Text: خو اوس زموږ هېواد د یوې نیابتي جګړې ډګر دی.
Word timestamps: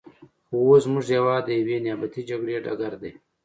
خو 0.45 0.55
اوس 0.67 0.81
زموږ 0.85 1.05
هېواد 1.15 1.41
د 1.45 1.49
یوې 1.59 1.77
نیابتي 1.85 2.21
جګړې 2.29 2.57
ډګر 2.65 2.93
دی. 3.01 3.11